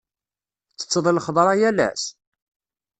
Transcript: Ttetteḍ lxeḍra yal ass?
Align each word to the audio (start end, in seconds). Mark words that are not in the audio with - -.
Ttetteḍ 0.71 1.05
lxeḍra 1.17 1.53
yal 1.59 1.79
ass? 1.89 2.03